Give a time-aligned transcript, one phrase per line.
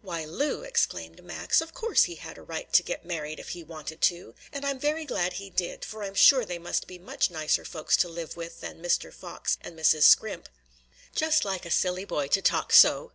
[0.00, 3.62] "Why, Lu!" exclaimed Max, "of course he had a right to get married if he
[3.62, 4.34] wanted to!
[4.50, 7.94] And I'm very glad he did, for I'm sure they must be much nicer folks
[7.98, 9.12] to live with than Mr.
[9.12, 10.04] Fox and Mrs.
[10.04, 10.48] Scrimp."
[11.14, 13.02] "Just like a silly boy to talk so!"